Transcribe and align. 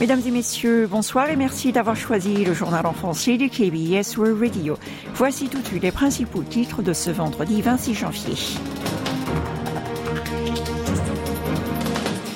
Mesdames 0.00 0.22
et 0.24 0.30
messieurs, 0.30 0.86
bonsoir 0.86 1.28
et 1.28 1.34
merci 1.34 1.72
d'avoir 1.72 1.96
choisi 1.96 2.44
le 2.44 2.54
journal 2.54 2.86
en 2.86 2.92
français 2.92 3.36
du 3.36 3.50
KBS 3.50 4.16
World 4.16 4.40
Radio. 4.40 4.78
Voici 5.14 5.48
tout 5.48 5.58
de 5.58 5.66
suite 5.66 5.82
les 5.82 5.90
principaux 5.90 6.44
titres 6.44 6.82
de 6.82 6.92
ce 6.92 7.10
vendredi 7.10 7.62
26 7.62 7.94
janvier. 7.94 8.34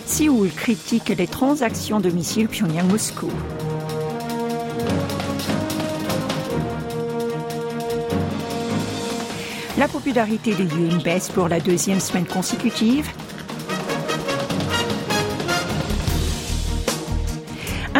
Séoul 0.07 0.51
critique 0.51 1.11
les 1.11 1.29
transactions 1.29 2.01
de 2.01 2.11
missiles 2.11 2.49
Pyongyang-Moscou. 2.49 3.31
La 9.79 9.87
popularité 9.87 10.55
de 10.57 10.65
Yoon 10.65 11.01
baisse 11.05 11.29
pour 11.29 11.49
la 11.49 11.61
deuxième 11.61 12.01
semaine 12.01 12.27
consécutive. 12.27 13.09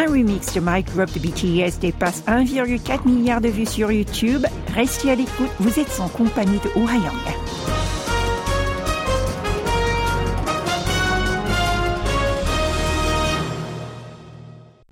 Un 0.03 0.11
remix 0.11 0.53
de 0.53 0.59
Mike 0.59 0.93
Drop 0.97 1.13
de 1.13 1.21
BTS 1.21 1.79
dépasse 1.79 2.25
1,4 2.27 3.07
milliard 3.07 3.41
de 3.41 3.49
vues 3.49 3.67
sur 3.67 3.93
YouTube. 3.93 4.45
Restez 4.75 5.13
à 5.13 5.15
l'écoute, 5.15 5.51
vous 5.61 5.79
êtes 5.79 6.01
en 6.01 6.09
compagnie 6.09 6.59
de 6.59 6.71
Oh 6.75 6.89
Ha-young. 6.89 7.13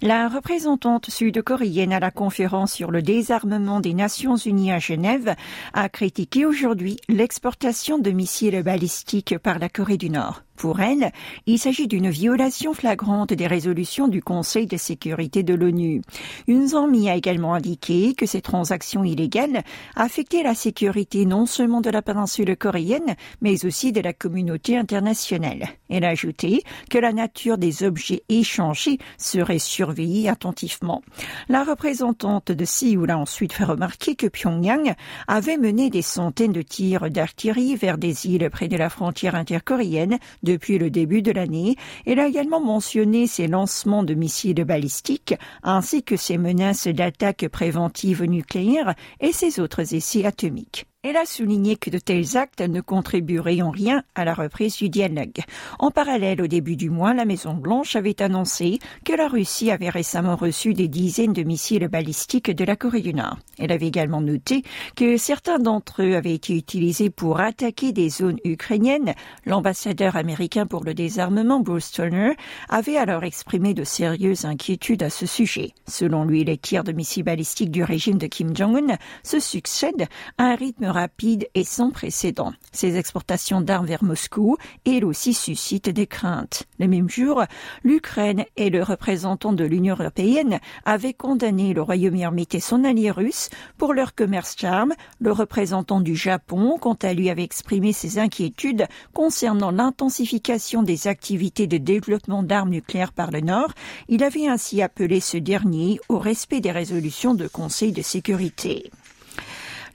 La 0.00 0.28
représentante 0.28 1.10
sud-coréenne 1.10 1.92
à 1.92 1.98
la 1.98 2.12
conférence 2.12 2.72
sur 2.72 2.92
le 2.92 3.02
désarmement 3.02 3.80
des 3.80 3.94
Nations 3.94 4.36
Unies 4.36 4.70
à 4.70 4.78
Genève 4.78 5.34
a 5.72 5.88
critiqué 5.88 6.46
aujourd'hui 6.46 6.98
l'exportation 7.08 7.98
de 7.98 8.12
missiles 8.12 8.62
balistiques 8.62 9.36
par 9.38 9.58
la 9.58 9.68
Corée 9.68 9.96
du 9.96 10.08
Nord. 10.08 10.42
Pour 10.60 10.80
elle, 10.80 11.10
il 11.46 11.58
s'agit 11.58 11.88
d'une 11.88 12.10
violation 12.10 12.74
flagrante 12.74 13.32
des 13.32 13.46
résolutions 13.46 14.08
du 14.08 14.22
Conseil 14.22 14.66
de 14.66 14.76
sécurité 14.76 15.42
de 15.42 15.54
l'ONU. 15.54 16.02
Une 16.48 16.66
Zami 16.68 17.08
a 17.08 17.16
également 17.16 17.54
indiqué 17.54 18.12
que 18.12 18.26
ces 18.26 18.42
transactions 18.42 19.02
illégales 19.02 19.62
affectaient 19.96 20.42
la 20.42 20.54
sécurité 20.54 21.24
non 21.24 21.46
seulement 21.46 21.80
de 21.80 21.88
la 21.88 22.02
péninsule 22.02 22.54
coréenne, 22.58 23.16
mais 23.40 23.64
aussi 23.64 23.90
de 23.90 24.02
la 24.02 24.12
communauté 24.12 24.76
internationale. 24.76 25.66
Elle 25.88 26.04
a 26.04 26.10
ajouté 26.10 26.62
que 26.90 26.98
la 26.98 27.14
nature 27.14 27.56
des 27.56 27.82
objets 27.82 28.22
échangés 28.28 28.98
serait 29.16 29.58
surveillée 29.58 30.28
attentivement. 30.28 31.00
La 31.48 31.64
représentante 31.64 32.52
de 32.52 32.64
Séoul 32.66 33.10
a 33.10 33.16
ensuite 33.16 33.54
fait 33.54 33.64
remarquer 33.64 34.14
que 34.14 34.26
Pyongyang 34.26 34.92
avait 35.26 35.56
mené 35.56 35.88
des 35.88 36.02
centaines 36.02 36.52
de 36.52 36.60
tirs 36.60 37.08
d'artillerie 37.08 37.76
vers 37.76 37.96
des 37.96 38.26
îles 38.26 38.50
près 38.50 38.68
de 38.68 38.76
la 38.76 38.90
frontière 38.90 39.36
intercoréenne 39.36 40.18
depuis 40.50 40.78
le 40.78 40.90
début 40.90 41.22
de 41.22 41.32
l'année. 41.32 41.76
Elle 42.06 42.18
a 42.18 42.26
également 42.26 42.60
mentionné 42.60 43.26
ses 43.26 43.46
lancements 43.46 44.02
de 44.02 44.14
missiles 44.14 44.64
balistiques 44.64 45.34
ainsi 45.62 46.02
que 46.02 46.16
ses 46.16 46.38
menaces 46.38 46.88
d'attaque 46.88 47.46
préventive 47.48 48.24
nucléaire 48.24 48.94
et 49.20 49.32
ses 49.32 49.60
autres 49.60 49.94
essais 49.94 50.26
atomiques. 50.26 50.89
Elle 51.02 51.16
a 51.16 51.24
souligné 51.24 51.76
que 51.76 51.88
de 51.88 51.96
tels 51.96 52.36
actes 52.36 52.60
ne 52.60 52.82
contribueraient 52.82 53.62
en 53.62 53.70
rien 53.70 54.02
à 54.14 54.26
la 54.26 54.34
reprise 54.34 54.76
du 54.76 54.90
dialogue. 54.90 55.40
En 55.78 55.90
parallèle, 55.90 56.42
au 56.42 56.46
début 56.46 56.76
du 56.76 56.90
mois, 56.90 57.14
la 57.14 57.24
Maison-Blanche 57.24 57.96
avait 57.96 58.20
annoncé 58.20 58.80
que 59.06 59.14
la 59.14 59.26
Russie 59.26 59.70
avait 59.70 59.88
récemment 59.88 60.36
reçu 60.36 60.74
des 60.74 60.88
dizaines 60.88 61.32
de 61.32 61.42
missiles 61.42 61.88
balistiques 61.88 62.50
de 62.50 62.64
la 62.66 62.76
Corée 62.76 63.00
du 63.00 63.14
Nord. 63.14 63.38
Elle 63.58 63.72
avait 63.72 63.86
également 63.86 64.20
noté 64.20 64.62
que 64.94 65.16
certains 65.16 65.58
d'entre 65.58 66.02
eux 66.02 66.16
avaient 66.16 66.34
été 66.34 66.54
utilisés 66.54 67.08
pour 67.08 67.40
attaquer 67.40 67.92
des 67.92 68.10
zones 68.10 68.38
ukrainiennes. 68.44 69.14
L'ambassadeur 69.46 70.16
américain 70.16 70.66
pour 70.66 70.84
le 70.84 70.92
désarmement, 70.92 71.60
Bruce 71.60 71.92
Turner, 71.92 72.32
avait 72.68 72.98
alors 72.98 73.24
exprimé 73.24 73.72
de 73.72 73.84
sérieuses 73.84 74.44
inquiétudes 74.44 75.02
à 75.02 75.08
ce 75.08 75.24
sujet. 75.24 75.72
Selon 75.88 76.24
lui, 76.24 76.44
les 76.44 76.58
tirs 76.58 76.84
de 76.84 76.92
missiles 76.92 77.24
balistiques 77.24 77.70
du 77.70 77.84
régime 77.84 78.18
de 78.18 78.26
Kim 78.26 78.54
Jong-un 78.54 78.98
se 79.22 79.40
succèdent 79.40 80.06
à 80.36 80.44
un 80.44 80.56
rythme 80.56 80.89
rapide 80.90 81.48
et 81.54 81.64
sans 81.64 81.90
précédent. 81.90 82.52
Ces 82.72 82.96
exportations 82.96 83.60
d'armes 83.60 83.86
vers 83.86 84.04
Moscou, 84.04 84.56
elles 84.84 85.04
aussi, 85.04 85.34
suscitent 85.34 85.88
des 85.88 86.06
craintes. 86.06 86.64
Le 86.78 86.88
même 86.88 87.08
jour, 87.08 87.42
l'Ukraine 87.84 88.44
et 88.56 88.70
le 88.70 88.82
représentant 88.82 89.52
de 89.52 89.64
l'Union 89.64 89.96
européenne 89.98 90.60
avaient 90.84 91.14
condamné 91.14 91.74
le 91.74 91.82
Royaume-Uni 91.82 92.46
et 92.52 92.60
son 92.60 92.84
allié 92.84 93.10
russe 93.10 93.50
pour 93.78 93.94
leur 93.94 94.14
commerce 94.14 94.56
d'armes. 94.56 94.94
Le 95.20 95.32
représentant 95.32 96.00
du 96.00 96.16
Japon, 96.16 96.78
quant 96.80 96.98
à 97.02 97.12
lui, 97.12 97.30
avait 97.30 97.42
exprimé 97.42 97.92
ses 97.92 98.18
inquiétudes 98.18 98.86
concernant 99.12 99.70
l'intensification 99.70 100.82
des 100.82 101.06
activités 101.06 101.66
de 101.66 101.78
développement 101.78 102.42
d'armes 102.42 102.70
nucléaires 102.70 103.12
par 103.12 103.30
le 103.30 103.40
Nord. 103.40 103.72
Il 104.08 104.22
avait 104.22 104.46
ainsi 104.46 104.82
appelé 104.82 105.20
ce 105.20 105.36
dernier 105.36 106.00
au 106.08 106.18
respect 106.18 106.60
des 106.60 106.72
résolutions 106.72 107.34
de 107.34 107.48
Conseil 107.48 107.92
de 107.92 108.02
sécurité. 108.02 108.90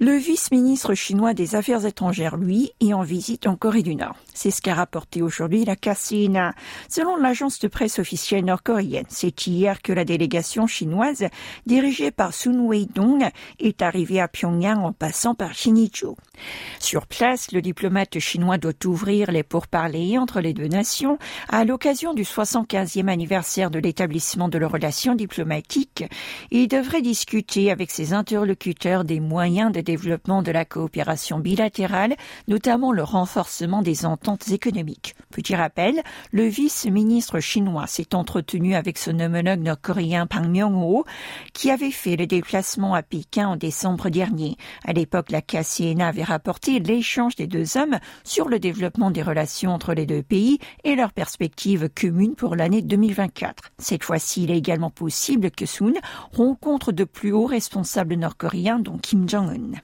Le 0.02 0.12
vice-ministre 0.12 0.94
chinois 0.94 1.34
des 1.34 1.56
Affaires 1.56 1.86
étrangères, 1.86 2.36
lui, 2.36 2.72
est 2.82 2.92
en 2.92 3.04
visite 3.04 3.48
en 3.48 3.56
Corée 3.56 3.82
du 3.82 3.96
Nord. 3.96 4.18
C'est 4.34 4.52
ce 4.52 4.62
qu'a 4.62 4.74
rapporté 4.74 5.22
aujourd'hui 5.22 5.64
la 5.64 5.78
Cassina. 5.78 6.54
Selon 6.90 7.16
l'agence 7.16 7.60
de 7.60 7.70
presse 7.70 7.98
officielle 7.98 8.44
nord-coréenne, 8.44 9.06
c'est 9.08 9.48
hier 9.48 9.82
que 9.82 9.94
la 9.94 10.04
délégation 10.04 10.68
chinoise, 10.68 11.26
dirigée 11.66 12.12
par 12.12 12.34
Sun 12.34 12.60
Wei-dong, 12.60 13.30
est 13.60 13.82
arrivée 13.82 14.20
à 14.20 14.28
Pyongyang 14.28 14.84
en 14.84 14.92
passant 14.92 15.34
par 15.34 15.54
Shinichu. 15.54 16.08
Sur 16.80 17.08
place, 17.08 17.54
le 17.54 17.62
diplomate 17.62 18.20
chinois 18.20 18.58
doit 18.58 18.74
ouvrir 18.84 19.32
les 19.32 19.44
pourparlers 19.44 20.18
entre 20.18 20.42
les 20.42 20.54
deux 20.54 20.68
nations 20.68 21.18
à 21.48 21.64
l'occasion 21.64 22.14
du 22.14 22.24
75e 22.24 23.08
anniversaire 23.08 23.72
de 23.72 23.80
l'établissement 23.80 24.50
de 24.50 24.58
leurs 24.58 24.74
relations 24.74 25.16
diplomatiques. 25.16 26.04
Il 26.52 26.68
devrait 26.68 27.02
discuter 27.02 27.72
avec 27.72 27.92
ses 27.92 28.12
interlocuteurs 28.12 29.06
des 29.06 29.22
moyens 29.22 29.72
de 29.72 29.85
développement 29.86 30.42
de 30.42 30.52
la 30.52 30.66
coopération 30.66 31.40
bilatérale, 31.40 32.16
notamment 32.50 32.92
le 32.92 33.04
renforcement 33.04 33.82
des 33.82 34.06
ententes 34.06 34.50
économiques. 34.50 35.16
Petit 35.32 35.56
rappel, 35.56 36.02
le 36.34 36.44
vice-ministre 36.44 37.40
chinois 37.40 37.88
s'est 37.88 38.14
entretenu 38.14 38.76
avec 38.76 38.98
son 38.98 39.18
homologue 39.20 39.62
nord-coréen 39.62 40.28
Pang 40.28 40.48
Myung-ho, 40.48 41.06
qui 41.54 41.72
avait 41.72 41.92
fait 41.92 42.18
le 42.18 42.28
déplacement 42.28 42.94
à 42.94 43.04
Pékin 43.04 43.48
en 43.48 43.56
décembre 43.56 44.10
dernier. 44.10 44.58
À 44.86 44.92
l'époque, 44.92 45.32
la 45.32 45.42
KCNA 45.42 46.08
avait 46.08 46.24
rapporté 46.24 46.80
l'échange 46.80 47.36
des 47.36 47.48
deux 47.48 47.78
hommes 47.78 48.00
sur 48.24 48.50
le 48.50 48.60
développement 48.60 49.12
des 49.12 49.22
relations 49.22 49.74
entre 49.74 49.94
les 49.94 50.06
deux 50.06 50.24
pays 50.24 50.60
et 50.84 50.96
leurs 50.96 51.14
perspectives 51.14 51.90
communes 51.90 52.36
pour 52.36 52.56
l'année 52.56 52.82
2024. 52.82 53.72
Cette 53.78 54.04
fois-ci, 54.04 54.44
il 54.44 54.52
est 54.52 54.58
également 54.58 54.90
possible 54.90 55.52
que 55.52 55.66
Soon 55.66 55.94
rencontre 56.34 56.92
de 56.92 57.04
plus 57.04 57.32
hauts 57.32 57.46
responsables 57.46 58.16
nord-coréens, 58.16 58.80
dont 58.80 58.98
Kim 58.98 59.30
Jong-un. 59.30 59.75
Ukraine. 59.76 59.82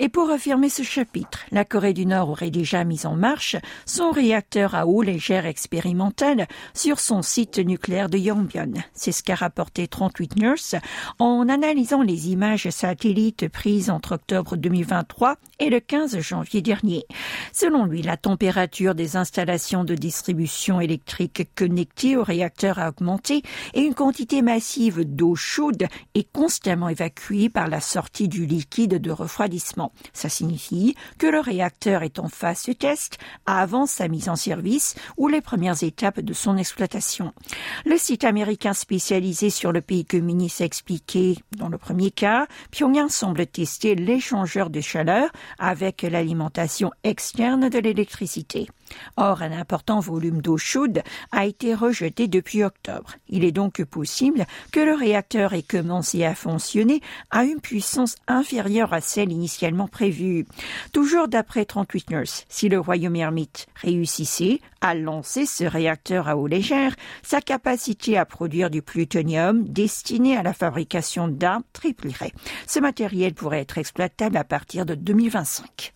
Et 0.00 0.08
pour 0.08 0.30
affirmer 0.30 0.68
ce 0.68 0.84
chapitre, 0.84 1.40
la 1.50 1.64
Corée 1.64 1.92
du 1.92 2.06
Nord 2.06 2.30
aurait 2.30 2.50
déjà 2.50 2.84
mis 2.84 3.04
en 3.04 3.16
marche 3.16 3.56
son 3.84 4.12
réacteur 4.12 4.76
à 4.76 4.86
eau 4.86 5.02
légère 5.02 5.44
expérimental 5.44 6.46
sur 6.72 7.00
son 7.00 7.20
site 7.20 7.58
nucléaire 7.58 8.08
de 8.08 8.16
Yongbyon. 8.16 8.74
C'est 8.94 9.10
ce 9.10 9.24
qu'a 9.24 9.34
rapporté 9.34 9.88
38 9.88 10.36
Nurse 10.36 10.76
en 11.18 11.48
analysant 11.48 12.02
les 12.02 12.30
images 12.30 12.70
satellites 12.70 13.48
prises 13.48 13.90
entre 13.90 14.12
octobre 14.12 14.56
2023 14.56 15.34
et 15.58 15.68
le 15.68 15.80
15 15.80 16.20
janvier 16.20 16.62
dernier. 16.62 17.04
Selon 17.52 17.84
lui, 17.84 18.02
la 18.02 18.16
température 18.16 18.94
des 18.94 19.16
installations 19.16 19.82
de 19.82 19.96
distribution 19.96 20.80
électrique 20.80 21.48
connectées 21.56 22.16
au 22.16 22.22
réacteur 22.22 22.78
a 22.78 22.90
augmenté 22.90 23.42
et 23.74 23.80
une 23.80 23.94
quantité 23.94 24.42
massive 24.42 25.04
d'eau 25.04 25.34
chaude 25.34 25.88
est 26.14 26.32
constamment 26.32 26.88
évacuée 26.88 27.48
par 27.48 27.66
la 27.66 27.80
sortie 27.80 28.28
du 28.28 28.46
liquide 28.46 29.00
de 29.00 29.10
refroidissement. 29.10 29.87
Ça 30.12 30.28
signifie 30.28 30.94
que 31.18 31.26
le 31.26 31.40
réacteur 31.40 32.02
est 32.02 32.18
en 32.18 32.28
phase 32.28 32.64
de 32.64 32.72
test 32.72 33.18
avant 33.46 33.86
sa 33.86 34.08
mise 34.08 34.28
en 34.28 34.36
service 34.36 34.94
ou 35.16 35.28
les 35.28 35.40
premières 35.40 35.82
étapes 35.82 36.20
de 36.20 36.32
son 36.32 36.56
exploitation. 36.56 37.32
Le 37.84 37.96
site 37.98 38.24
américain 38.24 38.74
spécialisé 38.74 39.50
sur 39.50 39.72
le 39.72 39.80
pays 39.80 40.04
communiste 40.04 40.60
a 40.60 40.64
expliqué, 40.64 41.38
dans 41.56 41.68
le 41.68 41.78
premier 41.78 42.10
cas, 42.10 42.46
Pyongyang 42.70 43.08
semble 43.08 43.46
tester 43.46 43.94
l'échangeur 43.94 44.70
de 44.70 44.80
chaleur 44.80 45.30
avec 45.58 46.02
l'alimentation 46.02 46.90
externe 47.04 47.68
de 47.68 47.78
l'électricité. 47.78 48.68
Or, 49.16 49.42
un 49.42 49.52
important 49.52 50.00
volume 50.00 50.40
d'eau 50.40 50.56
chaude 50.56 51.02
a 51.32 51.46
été 51.46 51.74
rejeté 51.74 52.28
depuis 52.28 52.62
octobre. 52.64 53.14
Il 53.28 53.44
est 53.44 53.52
donc 53.52 53.82
possible 53.84 54.46
que 54.72 54.80
le 54.80 54.94
réacteur 54.94 55.52
ait 55.52 55.62
commencé 55.62 56.24
à 56.24 56.34
fonctionner 56.34 57.00
à 57.30 57.44
une 57.44 57.60
puissance 57.60 58.16
inférieure 58.26 58.92
à 58.92 59.00
celle 59.00 59.32
initialement 59.32 59.88
prévue. 59.88 60.46
Toujours 60.92 61.28
d'après 61.28 61.64
38 61.64 62.10
Nurse, 62.10 62.44
si 62.48 62.68
le 62.68 62.78
royaume 62.78 63.16
ermite 63.16 63.66
réussissait 63.76 64.60
à 64.80 64.94
lancer 64.94 65.46
ce 65.46 65.64
réacteur 65.64 66.28
à 66.28 66.36
eau 66.36 66.46
légère, 66.46 66.94
sa 67.22 67.40
capacité 67.40 68.16
à 68.16 68.24
produire 68.24 68.70
du 68.70 68.82
plutonium 68.82 69.64
destiné 69.64 70.36
à 70.36 70.42
la 70.42 70.52
fabrication 70.52 71.28
d'armes 71.28 71.64
triplerait. 71.72 72.32
Ce 72.66 72.78
matériel 72.78 73.34
pourrait 73.34 73.60
être 73.60 73.78
exploitable 73.78 74.36
à 74.36 74.44
partir 74.44 74.86
de 74.86 74.94
2025. 74.94 75.92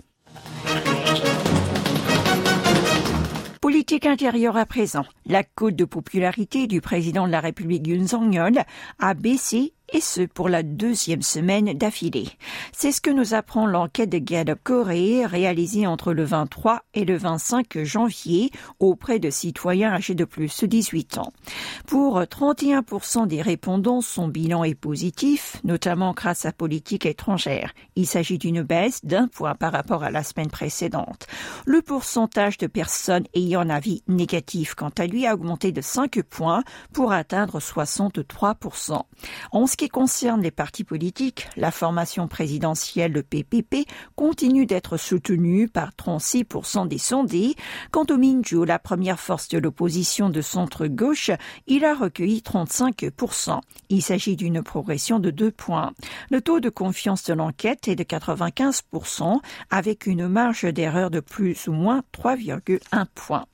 Politique 3.63 4.07
intérieure 4.07 4.57
à 4.57 4.67
présent. 4.67 5.05
La 5.25 5.45
cote 5.45 5.77
de 5.77 5.85
popularité 5.85 6.67
du 6.67 6.81
président 6.81 7.29
de 7.29 7.31
la 7.31 7.39
République 7.39 7.85
Song-yeol 8.09 8.65
a 8.99 9.15
baissé 9.15 9.73
et 9.93 10.01
ce 10.01 10.23
pour 10.23 10.49
la 10.49 10.63
deuxième 10.63 11.23
semaine 11.23 11.73
d'affilée. 11.75 12.29
C'est 12.73 12.93
ce 12.93 13.01
que 13.01 13.11
nous 13.11 13.35
apprend 13.35 13.67
l'enquête 13.67 14.11
de 14.11 14.19
Gallup 14.19 14.59
Corée 14.63 15.27
réalisée 15.27 15.87
entre 15.87 16.13
le 16.13 16.25
23 16.25 16.83
et 16.95 17.05
le 17.05 17.17
25 17.17 17.85
janvier 17.85 18.51
auprès 18.81 19.19
de 19.19 19.31
citoyens 19.31 19.93
âgés 19.93 20.15
de 20.15 20.25
plus 20.25 20.61
de 20.61 20.67
18 20.67 21.19
ans. 21.19 21.33
Pour 21.87 22.21
31% 22.21 23.27
des 23.27 23.43
répondants, 23.43 24.01
son 24.01 24.29
bilan 24.29 24.65
est 24.65 24.75
positif, 24.75 25.57
notamment 25.65 26.13
grâce 26.13 26.47
à 26.47 26.53
politique 26.53 27.07
étrangère. 27.07 27.73
Il 27.97 28.07
s'agit 28.07 28.39
d'une 28.39 28.63
baisse 28.63 29.05
d'un 29.05 29.29
point 29.29 29.55
par 29.55 29.73
rapport 29.73 30.03
à 30.03 30.11
la 30.11 30.23
semaine 30.23 30.51
précédente. 30.51 31.27
Le 31.67 31.83
pourcentage 31.83 32.59
de 32.59 32.67
personnes 32.67 33.25
ayant 33.35 33.61
un 33.61 33.71
avis 33.71 34.03
négatif, 34.09 34.75
quant 34.75 34.93
à 34.99 35.07
lui, 35.07 35.27
a 35.27 35.35
augmenté 35.35 35.73
de 35.73 35.81
5 35.81 36.23
points 36.23 36.63
pour 36.93 37.13
atteindre 37.13 37.59
63%. 37.59 39.01
En 39.53 39.67
ce 39.67 39.77
qui 39.83 39.89
concerne 39.89 40.43
les 40.43 40.53
partis 40.53 40.85
politiques, 40.85 41.49
la 41.57 41.73
formation 41.73 42.29
présidentielle, 42.29 43.11
le 43.11 43.25
PPP, 43.25 43.85
continue 44.15 44.65
d'être 44.65 44.97
soutenue 44.97 45.67
par 45.67 45.91
36% 45.91 46.87
des 46.87 46.99
sondés. 46.99 47.57
Quant 47.91 48.07
au 48.09 48.17
Minju, 48.17 48.65
la 48.65 48.79
première 48.79 49.19
force 49.19 49.49
de 49.49 49.59
l'opposition 49.59 50.31
de 50.31 50.41
centre-gauche, 50.41 51.33
il 51.67 51.85
a 51.85 51.97
recueilli 51.97 52.45
35%. 52.47 53.59
Il 53.89 54.03
s'agit 54.03 54.37
d'une 54.37 54.63
progression 54.63 55.19
de 55.19 55.31
deux 55.31 55.51
points. 55.51 55.91
Le 56.31 56.41
taux 56.41 56.61
de 56.61 56.71
confiance 56.71 57.25
de 57.25 57.35
l'enquête 57.35 57.89
est 57.89 57.97
de 57.97 58.05
95%, 58.05 59.41
avec 59.69 60.07
une 60.07 60.29
marge 60.29 60.63
d'erreur 60.63 61.11
de 61.11 61.19
plus 61.19 61.67
ou 61.67 61.73
moins 61.73 62.05
3,1 62.13 63.07
points. 63.17 63.47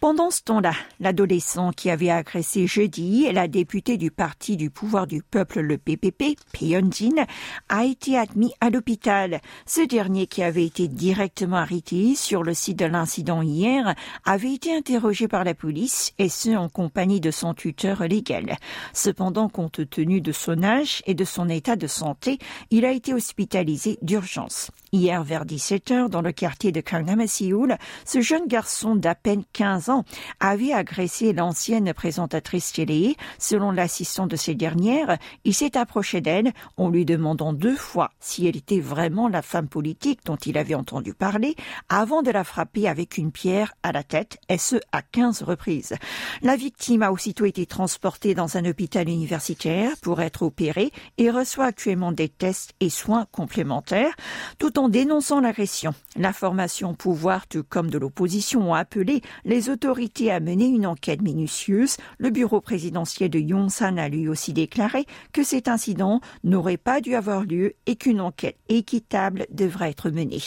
Pendant 0.00 0.30
ce 0.30 0.42
temps-là, 0.42 0.72
l'adolescent 1.00 1.72
qui 1.72 1.90
avait 1.90 2.10
agressé 2.10 2.66
jeudi 2.66 3.30
la 3.32 3.48
députée 3.48 3.96
du 3.96 4.10
Parti 4.10 4.56
du 4.56 4.70
pouvoir 4.70 5.06
du 5.06 5.22
peuple, 5.22 5.60
le 5.60 5.78
PPP, 5.78 6.36
Jin, 6.54 7.26
a 7.68 7.84
été 7.84 8.18
admis 8.18 8.52
à 8.60 8.70
l'hôpital. 8.70 9.40
Ce 9.66 9.80
dernier, 9.80 10.26
qui 10.26 10.42
avait 10.42 10.64
été 10.64 10.88
directement 10.88 11.56
arrêté 11.56 12.14
sur 12.14 12.42
le 12.42 12.54
site 12.54 12.78
de 12.78 12.84
l'incident 12.84 13.42
hier, 13.42 13.94
avait 14.24 14.52
été 14.52 14.74
interrogé 14.74 15.28
par 15.28 15.44
la 15.44 15.54
police 15.54 16.12
et 16.18 16.28
ce 16.28 16.56
en 16.56 16.68
compagnie 16.68 17.20
de 17.20 17.30
son 17.30 17.54
tuteur 17.54 18.04
légal. 18.04 18.56
Cependant, 18.92 19.48
compte 19.48 19.88
tenu 19.88 20.20
de 20.20 20.32
son 20.32 20.62
âge 20.62 21.02
et 21.06 21.14
de 21.14 21.24
son 21.24 21.48
état 21.48 21.76
de 21.76 21.86
santé, 21.86 22.38
il 22.70 22.84
a 22.84 22.92
été 22.92 23.14
hospitalisé 23.14 23.98
d'urgence. 24.02 24.70
Hier 24.92 25.22
vers 25.24 25.44
17 25.44 25.90
heures, 25.90 26.10
dans 26.10 26.22
le 26.22 26.32
quartier 26.32 26.72
de 26.72 26.80
Gangnam 26.80 27.16
ce 27.26 28.20
jeune 28.20 28.46
garçon 28.46 28.94
d'à 28.94 29.14
15 29.52 29.90
ans, 29.90 30.04
avait 30.40 30.72
agressé 30.72 31.32
l'ancienne 31.32 31.92
présentatrice 31.92 32.72
télé. 32.72 33.16
Selon 33.38 33.70
l'assistant 33.70 34.26
de 34.26 34.36
ces 34.36 34.54
dernières, 34.54 35.18
il 35.44 35.54
s'est 35.54 35.76
approché 35.76 36.20
d'elle 36.20 36.52
en 36.76 36.88
lui 36.88 37.04
demandant 37.04 37.52
deux 37.52 37.76
fois 37.76 38.10
si 38.20 38.46
elle 38.46 38.56
était 38.56 38.80
vraiment 38.80 39.28
la 39.28 39.42
femme 39.42 39.68
politique 39.68 40.20
dont 40.24 40.36
il 40.36 40.58
avait 40.58 40.74
entendu 40.74 41.14
parler 41.14 41.54
avant 41.88 42.22
de 42.22 42.30
la 42.30 42.44
frapper 42.44 42.88
avec 42.88 43.18
une 43.18 43.32
pierre 43.32 43.74
à 43.82 43.92
la 43.92 44.02
tête, 44.02 44.38
et 44.48 44.58
ce 44.58 44.76
à 44.92 45.02
15 45.02 45.42
reprises. 45.42 45.94
La 46.42 46.56
victime 46.56 47.02
a 47.02 47.12
aussitôt 47.12 47.44
été 47.44 47.66
transportée 47.66 48.34
dans 48.34 48.56
un 48.56 48.64
hôpital 48.64 49.08
universitaire 49.08 49.92
pour 50.02 50.20
être 50.20 50.42
opérée 50.42 50.92
et 51.18 51.30
reçoit 51.30 51.66
actuellement 51.66 52.12
des 52.12 52.28
tests 52.28 52.74
et 52.80 52.90
soins 52.90 53.26
complémentaires 53.32 54.14
tout 54.58 54.78
en 54.78 54.88
dénonçant 54.88 55.40
l'agression. 55.40 55.94
La 56.16 56.32
formation 56.32 56.94
pouvoir 56.94 57.46
tout 57.46 57.64
comme 57.64 57.90
de 57.90 57.98
l'opposition 57.98 58.70
ont 58.70 58.74
appelé 58.74 59.22
les 59.44 59.70
autorités 59.70 60.30
à 60.30 60.40
mener 60.40 60.66
une 60.66 60.86
enquête 60.86 61.22
minutieuse. 61.22 61.96
Le 62.18 62.30
bureau 62.30 62.60
présidentiel 62.60 63.30
de 63.30 63.38
Yongsan 63.38 63.98
a 63.98 64.08
lui 64.08 64.28
aussi 64.28 64.52
déclaré 64.52 65.06
que 65.32 65.42
cet 65.42 65.68
incident 65.68 66.20
n'aurait 66.44 66.76
pas 66.76 67.00
dû 67.00 67.14
avoir 67.14 67.44
lieu 67.44 67.74
et 67.86 67.96
qu'une 67.96 68.20
enquête 68.20 68.58
équitable 68.68 69.46
devrait 69.50 69.90
être 69.90 70.10
menée. 70.10 70.42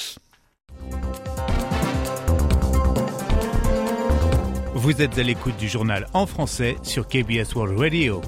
Vous 4.76 5.02
êtes 5.02 5.18
à 5.18 5.24
l'écoute 5.24 5.58
du 5.58 5.68
journal 5.68 6.08
en 6.14 6.25
français 6.25 6.78
sur 6.84 7.08
KBS 7.08 7.54
World 7.56 7.78
Radio. 7.78 8.22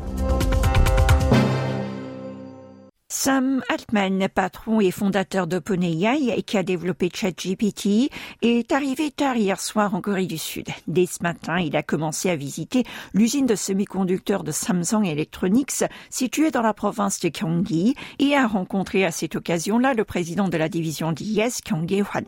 Sam 3.24 3.62
Altman, 3.70 4.28
patron 4.34 4.82
et 4.82 4.90
fondateur 4.90 5.46
d'OpenAI 5.46 6.34
et 6.36 6.42
qui 6.42 6.58
a 6.58 6.64
développé 6.64 7.12
ChatGPT, 7.14 8.10
est 8.42 8.72
arrivé 8.72 9.12
tard 9.12 9.36
hier 9.36 9.62
soir 9.62 9.94
en 9.94 10.02
Corée 10.02 10.26
du 10.26 10.40
Sud. 10.40 10.66
Dès 10.88 11.06
ce 11.06 11.22
matin, 11.22 11.60
il 11.60 11.76
a 11.76 11.84
commencé 11.84 12.32
à 12.32 12.36
visiter 12.36 12.84
l'usine 13.14 13.46
de 13.46 13.54
semi-conducteurs 13.54 14.44
de 14.44 14.52
Samsung 14.52 15.06
Electronics 15.06 15.84
située 16.10 16.50
dans 16.50 16.64
la 16.64 16.74
province 16.74 17.20
de 17.20 17.30
Gyeonggi 17.30 17.94
et 18.18 18.36
a 18.36 18.48
rencontré 18.48 19.06
à 19.06 19.12
cette 19.12 19.36
occasion-là 19.36 19.94
le 19.94 20.04
président 20.04 20.50
de 20.50 20.58
la 20.58 20.68
division 20.68 21.12
d'IS, 21.12 21.62
Kyung 21.64 21.92
hwan 21.92 22.26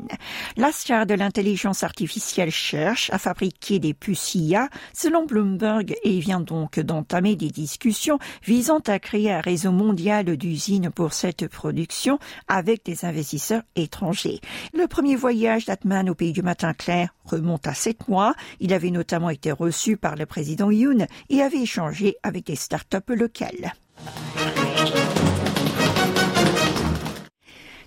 La 0.57 0.71
star 0.71 1.07
de 1.07 1.15
l'intelligence 1.15 1.81
artificielle 1.81 2.51
cherche 2.51 3.09
à 3.09 3.17
fabriquer 3.17 3.79
des 3.79 3.95
puces 3.95 4.35
IA 4.35 4.69
selon 4.93 5.25
Bloomberg 5.25 5.95
et 6.03 6.19
vient 6.19 6.39
donc 6.39 6.79
d'entamer 6.79 7.35
des 7.35 7.49
discussions 7.49 8.19
visant 8.43 8.81
à 8.85 8.99
créer 8.99 9.31
un 9.31 9.41
réseau 9.41 9.71
mondial 9.71 10.37
d'usines 10.37 10.82
pour 10.91 11.13
cette 11.13 11.47
production 11.47 12.19
avec 12.47 12.85
des 12.85 13.05
investisseurs 13.05 13.63
étrangers. 13.75 14.39
Le 14.73 14.87
premier 14.87 15.15
voyage 15.15 15.65
d'Atman 15.65 16.09
au 16.09 16.15
pays 16.15 16.33
du 16.33 16.41
matin 16.41 16.73
clair 16.73 17.13
remonte 17.25 17.67
à 17.67 17.73
sept 17.73 18.07
mois. 18.07 18.33
Il 18.59 18.73
avait 18.73 18.91
notamment 18.91 19.29
été 19.29 19.51
reçu 19.51 19.97
par 19.97 20.15
le 20.15 20.25
président 20.25 20.71
Yoon 20.71 21.07
et 21.29 21.41
avait 21.41 21.61
échangé 21.61 22.17
avec 22.23 22.45
des 22.45 22.55
start-up 22.55 23.09
locales. 23.09 23.73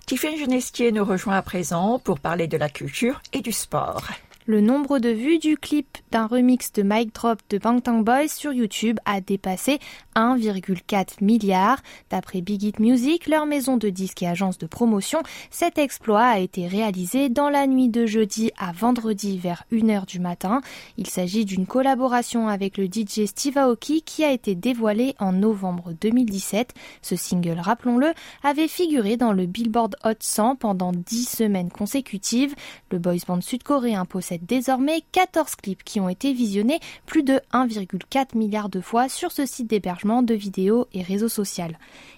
Tiffany 0.05 0.39
Genestier 0.39 0.93
nous 0.93 1.03
rejoint 1.03 1.35
à 1.35 1.41
présent 1.41 1.99
pour 1.99 2.19
parler 2.19 2.47
de 2.47 2.55
la 2.55 2.69
culture 2.69 3.21
et 3.33 3.41
du 3.41 3.51
sport. 3.51 4.07
Le 4.49 4.61
nombre 4.61 4.99
de 4.99 5.09
vues 5.09 5.39
du 5.39 5.57
clip 5.57 5.97
d'un 6.09 6.25
remix 6.25 6.71
de 6.71 6.81
Mic 6.81 7.13
Drop 7.13 7.37
de 7.49 7.57
Bangtan 7.57 7.99
Boys 7.99 8.29
sur 8.29 8.53
YouTube 8.53 8.97
a 9.03 9.19
dépassé 9.19 9.79
1,4 10.15 11.21
milliard. 11.21 11.81
D'après 12.09 12.39
Big 12.39 12.63
Hit 12.63 12.79
Music, 12.79 13.27
leur 13.27 13.45
maison 13.45 13.75
de 13.75 13.89
disques 13.89 14.23
et 14.23 14.27
agence 14.27 14.57
de 14.57 14.65
promotion, 14.65 15.21
cet 15.51 15.77
exploit 15.77 16.23
a 16.23 16.39
été 16.39 16.65
réalisé 16.65 17.27
dans 17.27 17.49
la 17.49 17.67
nuit 17.67 17.89
de 17.89 18.05
jeudi 18.05 18.51
à 18.57 18.71
vendredi 18.71 19.37
vers 19.37 19.65
1h 19.73 20.05
du 20.05 20.21
matin. 20.21 20.61
Il 20.97 21.07
s'agit 21.07 21.43
d'une 21.43 21.67
collaboration 21.67 22.47
avec 22.47 22.77
le 22.77 22.85
DJ 22.85 23.25
Steve 23.25 23.57
Aoki 23.57 24.01
qui 24.01 24.23
a 24.23 24.31
été 24.31 24.55
dévoilé 24.55 25.13
en 25.19 25.33
novembre 25.33 25.91
2017. 25.99 26.73
Ce 27.01 27.17
single, 27.17 27.59
rappelons-le, 27.59 28.13
avait 28.43 28.69
figuré 28.69 29.17
dans 29.17 29.33
le 29.33 29.45
Billboard 29.45 29.97
Hot 30.05 30.11
100 30.21 30.55
pendant 30.55 30.93
10 30.93 31.25
semaines 31.25 31.69
consécutives. 31.69 32.55
Le 32.91 32.99
boys 32.99 33.17
band 33.27 33.41
sud-coréen 33.41 34.05
désormais 34.41 35.01
14 35.11 35.55
clips 35.55 35.83
qui 35.83 35.99
ont 35.99 36.09
été 36.09 36.33
visionnés 36.33 36.79
plus 37.05 37.23
de 37.23 37.41
1,4 37.51 38.37
milliard 38.37 38.69
de 38.69 38.81
fois 38.81 39.09
sur 39.09 39.31
ce 39.31 39.45
site 39.45 39.67
d'hébergement 39.67 40.21
de 40.21 40.33
vidéos 40.33 40.87
et 40.93 41.01
réseaux 41.01 41.27
sociaux. 41.27 41.47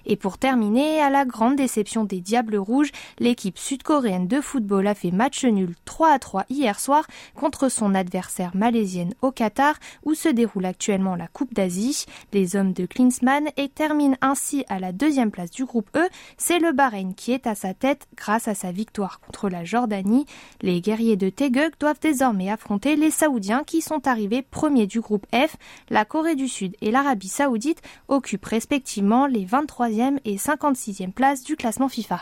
Et 0.05 0.15
pour 0.15 0.38
terminer, 0.38 1.01
à 1.01 1.09
la 1.09 1.25
grande 1.25 1.55
déception 1.55 2.03
des 2.03 2.19
Diables 2.19 2.57
Rouges, 2.57 2.91
l'équipe 3.19 3.57
sud-coréenne 3.57 4.27
de 4.27 4.41
football 4.41 4.88
a 4.88 4.95
fait 4.95 5.11
match 5.11 5.45
nul 5.45 5.75
3 5.85 6.11
à 6.13 6.19
3 6.19 6.45
hier 6.49 6.79
soir 6.79 7.05
contre 7.35 7.69
son 7.69 7.95
adversaire 7.95 8.55
malaisienne 8.55 9.13
au 9.21 9.31
Qatar 9.31 9.75
où 10.03 10.15
se 10.15 10.29
déroule 10.29 10.65
actuellement 10.65 11.15
la 11.15 11.27
Coupe 11.27 11.53
d'Asie. 11.53 12.05
Les 12.33 12.55
hommes 12.55 12.73
de 12.73 12.85
Klinsmann 12.85 13.49
et 13.57 13.69
terminent 13.69 14.17
ainsi 14.21 14.65
à 14.67 14.79
la 14.79 14.91
deuxième 14.91 15.31
place 15.31 15.51
du 15.51 15.65
groupe 15.65 15.89
E. 15.95 16.07
C'est 16.38 16.59
le 16.59 16.71
Bahreïn 16.71 17.13
qui 17.13 17.31
est 17.31 17.47
à 17.47 17.55
sa 17.55 17.73
tête 17.73 18.07
grâce 18.15 18.47
à 18.47 18.55
sa 18.55 18.71
victoire 18.71 19.19
contre 19.19 19.49
la 19.49 19.63
Jordanie. 19.63 20.25
Les 20.61 20.81
guerriers 20.81 21.17
de 21.17 21.29
Teguk 21.29 21.79
doivent 21.79 21.99
désormais 22.12 22.50
affronter 22.50 22.96
les 22.96 23.12
Saoudiens 23.12 23.63
qui 23.63 23.82
sont 23.82 24.08
arrivés 24.08 24.42
premiers 24.42 24.88
du 24.88 25.00
groupe 25.00 25.28
F. 25.32 25.58
La 25.92 26.06
Corée 26.06 26.36
du 26.36 26.48
Sud 26.48 26.75
et 26.82 26.89
l'Arabie 26.89 27.28
Saoudite 27.28 27.84
occupent 28.08 28.46
respectivement 28.46 29.28
les 29.28 29.46
23e 29.46 30.18
et 30.25 30.38
56e 30.38 31.12
places 31.12 31.44
du 31.44 31.56
classement 31.56 31.88
FIFA. 31.88 32.22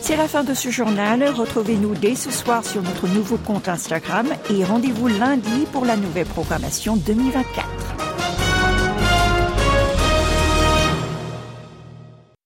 C'est 0.00 0.16
la 0.16 0.28
fin 0.28 0.44
de 0.44 0.54
ce 0.54 0.70
journal. 0.70 1.24
Retrouvez-nous 1.24 1.96
dès 1.96 2.14
ce 2.14 2.30
soir 2.30 2.64
sur 2.64 2.82
notre 2.82 3.08
nouveau 3.08 3.38
compte 3.38 3.68
Instagram 3.68 4.28
et 4.50 4.64
rendez-vous 4.64 5.08
lundi 5.08 5.66
pour 5.72 5.84
la 5.84 5.96
nouvelle 5.96 6.26
programmation 6.26 6.96
2024. 6.96 7.89